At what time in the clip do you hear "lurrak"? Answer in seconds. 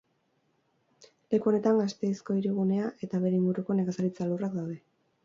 4.31-4.57